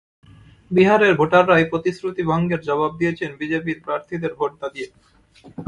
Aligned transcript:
বিহারের 0.71 1.13
ভোটাররা 1.15 1.55
এই 1.59 1.67
প্রতিশ্রুতি 1.71 2.23
ভঙ্গের 2.23 2.61
জবাব 2.61 2.91
দিয়েছেন 2.99 3.29
বিজেপির 3.41 3.79
প্রার্থীদের 3.85 4.31
ভোট 4.35 4.51
না 4.61 4.67
দিয়ে। 4.75 4.87